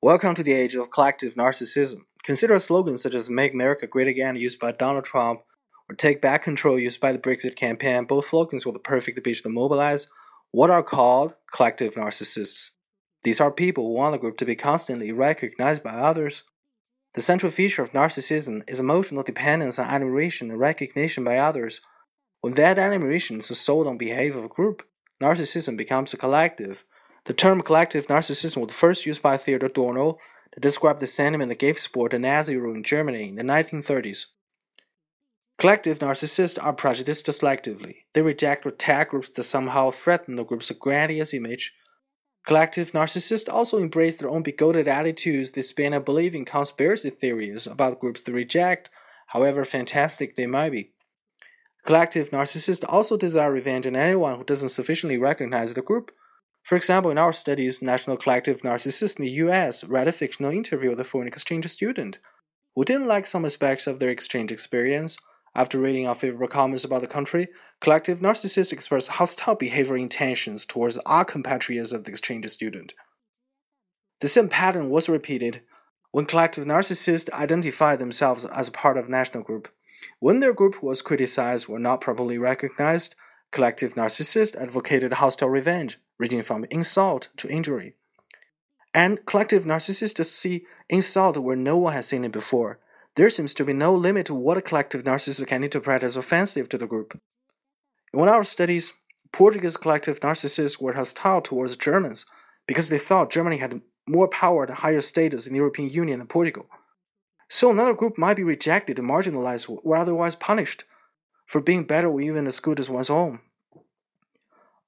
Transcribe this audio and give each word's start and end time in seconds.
Welcome 0.00 0.36
to 0.36 0.44
the 0.44 0.52
age 0.52 0.76
of 0.76 0.92
collective 0.92 1.34
narcissism. 1.34 2.02
Consider 2.22 2.56
slogans 2.60 3.02
such 3.02 3.16
as 3.16 3.28
Make 3.28 3.52
America 3.52 3.88
Great 3.88 4.06
Again 4.06 4.36
used 4.36 4.60
by 4.60 4.70
Donald 4.70 5.04
Trump 5.04 5.40
or 5.88 5.96
Take 5.96 6.20
Back 6.20 6.44
Control 6.44 6.78
used 6.78 7.00
by 7.00 7.10
the 7.10 7.18
Brexit 7.18 7.56
campaign. 7.56 8.04
Both 8.04 8.26
slogans 8.26 8.64
were 8.64 8.70
the 8.70 8.78
perfect 8.78 9.20
pitch 9.24 9.42
to 9.42 9.48
mobilize 9.48 10.06
what 10.52 10.70
are 10.70 10.84
called 10.84 11.34
collective 11.52 11.96
narcissists. 11.96 12.70
These 13.24 13.40
are 13.40 13.50
people 13.50 13.88
who 13.88 13.94
want 13.94 14.12
the 14.12 14.20
group 14.20 14.36
to 14.36 14.44
be 14.44 14.54
constantly 14.54 15.10
recognized 15.10 15.82
by 15.82 15.94
others. 15.94 16.44
The 17.14 17.20
central 17.20 17.50
feature 17.50 17.82
of 17.82 17.90
narcissism 17.90 18.62
is 18.70 18.78
emotional 18.78 19.24
dependence 19.24 19.80
on 19.80 19.86
admiration 19.86 20.48
and 20.52 20.60
recognition 20.60 21.24
by 21.24 21.38
others. 21.38 21.80
When 22.40 22.54
that 22.54 22.78
admiration 22.78 23.38
is 23.38 23.48
sold 23.58 23.88
on 23.88 23.98
behalf 23.98 24.36
of 24.36 24.44
a 24.44 24.48
group, 24.48 24.84
narcissism 25.20 25.76
becomes 25.76 26.14
a 26.14 26.16
collective. 26.16 26.84
The 27.28 27.34
term 27.34 27.60
collective 27.60 28.06
narcissism 28.06 28.56
was 28.56 28.74
first 28.74 29.04
used 29.04 29.20
by 29.20 29.36
Theodor 29.36 29.66
Adorno 29.66 30.16
to 30.52 30.60
describe 30.60 30.98
the 30.98 31.06
sentiment 31.06 31.50
that 31.50 31.58
gave 31.58 31.78
support 31.78 32.12
to 32.12 32.18
Nazi 32.18 32.56
rule 32.56 32.74
in 32.74 32.82
Germany 32.82 33.28
in 33.28 33.34
the 33.34 33.42
1930s. 33.42 34.24
Collective 35.58 35.98
narcissists 35.98 36.58
are 36.58 36.72
prejudiced 36.72 37.26
selectively. 37.26 37.96
They 38.14 38.22
reject 38.22 38.64
or 38.64 38.70
attack 38.70 39.10
groups 39.10 39.28
that 39.28 39.42
somehow 39.42 39.90
threaten 39.90 40.36
the 40.36 40.44
group's 40.44 40.70
grandiose 40.70 41.34
image. 41.34 41.74
Collective 42.46 42.92
narcissists 42.92 43.52
also 43.52 43.76
embrace 43.76 44.16
their 44.16 44.30
own 44.30 44.42
bigoted 44.42 44.88
attitudes. 44.88 45.52
They 45.52 45.60
spin 45.60 45.92
a 45.92 46.00
belief 46.00 46.34
in 46.34 46.46
conspiracy 46.46 47.10
theories 47.10 47.66
about 47.66 48.00
groups 48.00 48.22
they 48.22 48.32
reject, 48.32 48.88
however 49.26 49.66
fantastic 49.66 50.36
they 50.36 50.46
might 50.46 50.72
be. 50.72 50.92
Collective 51.84 52.30
narcissists 52.30 52.86
also 52.88 53.18
desire 53.18 53.52
revenge 53.52 53.86
on 53.86 53.96
anyone 53.96 54.38
who 54.38 54.44
doesn't 54.44 54.70
sufficiently 54.70 55.18
recognize 55.18 55.74
the 55.74 55.82
group. 55.82 56.10
For 56.62 56.76
example, 56.76 57.10
in 57.10 57.18
our 57.18 57.32
studies, 57.32 57.80
National 57.80 58.16
Collective 58.16 58.62
Narcissists 58.62 59.18
in 59.18 59.24
the 59.24 59.30
US 59.42 59.84
read 59.84 60.08
a 60.08 60.12
fictional 60.12 60.52
interview 60.52 60.90
with 60.90 61.00
a 61.00 61.04
foreign 61.04 61.28
exchange 61.28 61.66
student 61.66 62.18
who 62.74 62.84
didn't 62.84 63.08
like 63.08 63.26
some 63.26 63.44
aspects 63.44 63.86
of 63.86 63.98
their 63.98 64.10
exchange 64.10 64.52
experience. 64.52 65.16
After 65.54 65.78
reading 65.78 66.06
unfavorable 66.06 66.46
comments 66.46 66.84
about 66.84 67.00
the 67.00 67.06
country, 67.06 67.48
collective 67.80 68.20
narcissists 68.20 68.72
expressed 68.72 69.08
hostile 69.08 69.54
behavior 69.54 69.96
intentions 69.96 70.64
towards 70.66 70.98
our 70.98 71.24
compatriots 71.24 71.90
of 71.90 72.04
the 72.04 72.10
exchange 72.10 72.46
student. 72.48 72.94
The 74.20 74.28
same 74.28 74.48
pattern 74.48 74.90
was 74.90 75.08
repeated 75.08 75.62
when 76.12 76.26
collective 76.26 76.64
narcissists 76.64 77.30
identified 77.32 77.98
themselves 77.98 78.44
as 78.44 78.68
a 78.68 78.72
part 78.72 78.96
of 78.96 79.08
national 79.08 79.42
group. 79.42 79.68
When 80.20 80.40
their 80.40 80.52
group 80.52 80.82
was 80.82 81.02
criticized 81.02 81.68
or 81.68 81.78
not 81.78 82.00
properly 82.00 82.38
recognized, 82.38 83.14
collective 83.50 83.94
narcissists 83.94 84.56
advocated 84.56 85.14
hostile 85.14 85.48
revenge, 85.48 85.98
ranging 86.18 86.42
from 86.42 86.66
insult 86.70 87.28
to 87.36 87.48
injury. 87.48 87.94
And 88.94 89.24
collective 89.26 89.64
narcissists 89.64 90.24
see 90.26 90.66
insult 90.88 91.36
where 91.36 91.56
no 91.56 91.76
one 91.76 91.92
has 91.92 92.06
seen 92.06 92.24
it 92.24 92.32
before. 92.32 92.78
There 93.14 93.30
seems 93.30 93.54
to 93.54 93.64
be 93.64 93.72
no 93.72 93.94
limit 93.94 94.26
to 94.26 94.34
what 94.34 94.56
a 94.56 94.62
collective 94.62 95.04
narcissist 95.04 95.46
can 95.46 95.64
interpret 95.64 96.02
as 96.02 96.16
offensive 96.16 96.68
to 96.70 96.78
the 96.78 96.86
group. 96.86 97.20
In 98.12 98.20
one 98.20 98.28
of 98.28 98.34
our 98.34 98.44
studies, 98.44 98.94
Portuguese 99.32 99.76
collective 99.76 100.20
narcissists 100.20 100.80
were 100.80 100.94
hostile 100.94 101.40
towards 101.40 101.76
Germans 101.76 102.24
because 102.66 102.88
they 102.88 102.98
thought 102.98 103.30
Germany 103.30 103.58
had 103.58 103.82
more 104.08 104.28
power 104.28 104.64
and 104.64 104.74
higher 104.74 105.00
status 105.00 105.46
in 105.46 105.52
the 105.52 105.58
European 105.58 105.90
Union 105.90 106.18
than 106.18 106.28
Portugal. 106.28 106.66
So 107.48 107.70
another 107.70 107.94
group 107.94 108.18
might 108.18 108.36
be 108.36 108.44
rejected 108.44 108.98
and 108.98 109.08
marginalized 109.08 109.68
or 109.82 109.96
otherwise 109.96 110.36
punished 110.36 110.84
for 111.46 111.60
being 111.60 111.84
better 111.84 112.08
or 112.08 112.20
even 112.20 112.46
as 112.46 112.60
good 112.60 112.78
as 112.78 112.90
one's 112.90 113.10
own. 113.10 113.40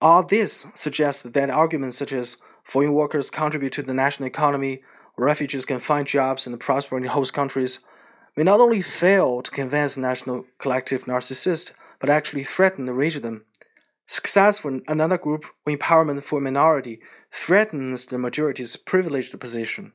All 0.00 0.22
this 0.22 0.64
suggests 0.74 1.22
that 1.22 1.50
arguments 1.50 1.98
such 1.98 2.12
as 2.12 2.38
foreign 2.64 2.94
workers 2.94 3.28
contribute 3.28 3.72
to 3.74 3.82
the 3.82 3.92
national 3.92 4.26
economy, 4.26 4.82
refugees 5.16 5.66
can 5.66 5.78
find 5.78 6.06
jobs 6.06 6.46
and 6.46 6.58
prosper 6.58 6.96
in 6.96 7.04
host 7.04 7.34
countries, 7.34 7.80
may 8.36 8.44
not 8.44 8.60
only 8.60 8.80
fail 8.80 9.42
to 9.42 9.50
convince 9.50 9.96
national 9.98 10.46
collective 10.58 11.04
narcissists, 11.04 11.72
but 11.98 12.08
actually 12.08 12.44
threaten 12.44 12.86
to 12.86 12.94
reach 12.94 13.16
them. 13.16 13.44
Success 14.06 14.58
for 14.58 14.80
another 14.88 15.18
group 15.18 15.44
or 15.66 15.72
empowerment 15.72 16.22
for 16.22 16.38
a 16.38 16.42
minority 16.42 17.00
threatens 17.30 18.06
the 18.06 18.18
majority's 18.18 18.76
privileged 18.76 19.38
position. 19.38 19.92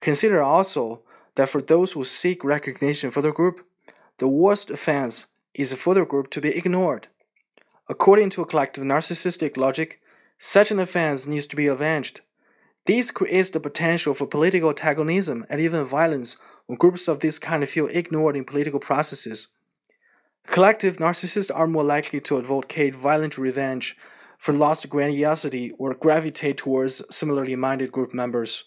Consider 0.00 0.42
also 0.42 1.02
that 1.36 1.48
for 1.48 1.62
those 1.62 1.92
who 1.92 2.02
seek 2.02 2.42
recognition 2.42 3.10
for 3.12 3.22
the 3.22 3.32
group, 3.32 3.64
the 4.18 4.28
worst 4.28 4.70
offense 4.70 5.26
is 5.54 5.72
for 5.72 5.94
the 5.94 6.04
group 6.04 6.30
to 6.30 6.40
be 6.40 6.48
ignored. 6.48 7.08
According 7.88 8.30
to 8.30 8.42
a 8.42 8.46
collective 8.46 8.84
narcissistic 8.84 9.56
logic, 9.56 10.00
such 10.38 10.70
an 10.70 10.78
offense 10.78 11.26
needs 11.26 11.46
to 11.46 11.56
be 11.56 11.66
avenged. 11.66 12.20
This 12.86 13.10
creates 13.10 13.50
the 13.50 13.60
potential 13.60 14.14
for 14.14 14.26
political 14.26 14.70
antagonism 14.70 15.46
and 15.48 15.60
even 15.60 15.84
violence 15.84 16.36
when 16.66 16.78
groups 16.78 17.08
of 17.08 17.20
this 17.20 17.38
kind 17.38 17.68
feel 17.68 17.86
ignored 17.86 18.36
in 18.36 18.44
political 18.44 18.80
processes. 18.80 19.48
Collective 20.46 20.96
narcissists 20.96 21.50
are 21.54 21.66
more 21.66 21.84
likely 21.84 22.20
to 22.20 22.38
advocate 22.38 22.96
violent 22.96 23.38
revenge 23.38 23.96
for 24.38 24.52
lost 24.52 24.88
grandiosity 24.88 25.70
or 25.78 25.94
gravitate 25.94 26.56
towards 26.56 27.02
similarly 27.14 27.54
minded 27.54 27.92
group 27.92 28.12
members. 28.12 28.64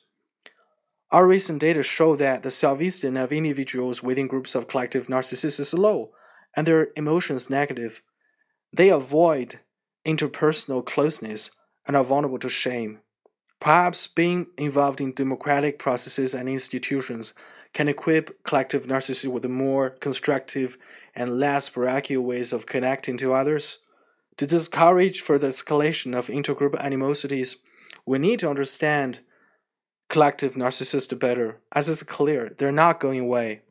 Our 1.12 1.28
recent 1.28 1.60
data 1.60 1.84
show 1.84 2.16
that 2.16 2.44
the 2.44 2.52
self-esteem 2.52 3.18
of 3.18 3.34
individuals 3.34 4.02
within 4.02 4.28
groups 4.28 4.56
of 4.56 4.68
collective 4.68 5.08
narcissists 5.08 5.60
is 5.60 5.74
low, 5.74 6.12
and 6.56 6.66
their 6.66 6.90
emotions 6.96 7.50
negative. 7.50 8.02
They 8.76 8.90
avoid 8.90 9.60
interpersonal 10.06 10.86
closeness 10.86 11.50
and 11.88 11.96
are 11.96 12.04
vulnerable 12.04 12.40
to 12.40 12.50
shame. 12.50 13.00
Perhaps 13.62 14.08
being 14.08 14.48
involved 14.58 15.00
in 15.00 15.14
democratic 15.14 15.80
processes 15.80 16.36
and 16.36 16.50
institutions 16.50 17.34
can 17.74 17.88
equip 17.88 18.44
collective 18.44 18.86
narcissists 18.86 19.32
with 19.32 19.46
more 19.46 19.92
constructive 19.92 20.78
and 21.16 21.40
less 21.40 21.70
parochial 21.70 22.24
ways 22.24 22.52
of 22.52 22.66
connecting 22.66 23.16
to 23.16 23.34
others. 23.34 23.78
To 24.38 24.46
discourage 24.46 25.22
further 25.22 25.48
escalation 25.48 26.14
of 26.14 26.28
intergroup 26.28 26.78
animosities, 26.78 27.56
we 28.06 28.20
need 28.20 28.40
to 28.40 28.50
understand 28.50 29.22
collective 30.10 30.56
narcissists 30.56 31.18
better, 31.18 31.62
as 31.72 31.88
it's 31.88 32.04
clear 32.04 32.54
they're 32.58 32.74
not 32.74 33.00
going 33.00 33.22
away. 33.22 33.62